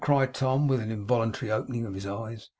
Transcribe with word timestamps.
cried 0.01 0.33
Tom, 0.33 0.67
with 0.67 0.79
an 0.79 0.89
involuntary 0.89 1.51
opening 1.51 1.85
of 1.85 1.93
his 1.93 2.07
eyes. 2.07 2.49